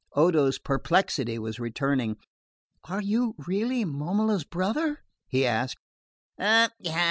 [0.15, 2.17] Odo's perplexity was returning.
[2.85, 5.77] "Are you really Momola's brother?" he asked.